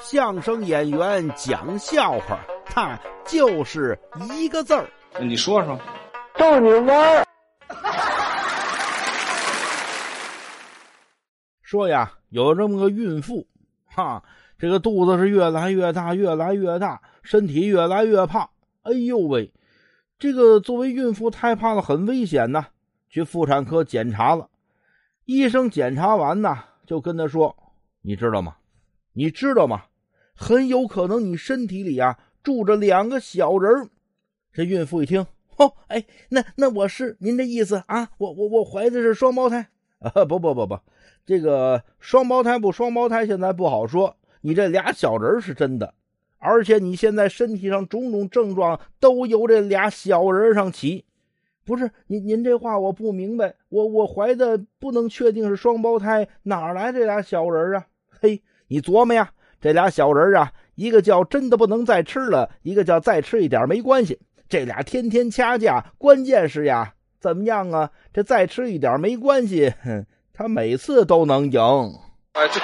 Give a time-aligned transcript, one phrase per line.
[0.00, 3.98] 相声演员讲笑话，他就是
[4.32, 4.88] 一个字儿。
[5.20, 5.78] 你说说，
[6.36, 7.24] 逗你玩儿。
[11.62, 13.46] 说呀，有这么个孕妇，
[13.86, 14.22] 哈，
[14.58, 18.48] 这个肚子是越来越大，越来越大，身体越来越胖。
[18.82, 19.52] 哎呦喂，
[20.18, 22.66] 这个作为孕妇太胖了，很危险呐。
[23.08, 24.48] 去妇产科检查了，
[25.26, 27.54] 医生检查完呢，就跟他说
[28.00, 28.56] ：“你知道吗？
[29.14, 29.84] 你知道吗？
[30.34, 33.90] 很有可能你身体里啊住着两个小人
[34.52, 35.26] 这孕妇一听，
[35.56, 38.10] 哦，哎，那那我是您的意思啊？
[38.18, 40.24] 我我我怀的是双胞胎啊？
[40.24, 40.78] 不不不不，
[41.24, 44.16] 这个双胞胎不双胞胎现在不好说。
[44.40, 45.94] 你这俩小人是真的，
[46.38, 51.04] 而且你现在身体上种种症状都由这俩小人上起。”
[51.64, 53.54] 不是您，您这话我不明白。
[53.68, 57.86] 我我怀的不能确定是双胞胎，哪来这俩小人啊？
[58.08, 59.28] 嘿，你琢磨呀，
[59.60, 64.18] 这俩小人啊，一个叫真的不能再吃了，一个叫再吃一点没关系。
[64.48, 67.90] 这俩天天掐架，关键是呀，怎么样啊？
[68.14, 71.60] 这再吃一点没关系，哼他每次都能赢。
[72.32, 72.60] 哎，对